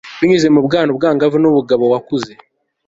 binyuze 0.19 0.47
mu 0.55 0.61
bwana, 0.67 0.89
ubwangavu, 0.93 1.37
n'ubugabo 1.39 1.83
wakuze 1.93 2.31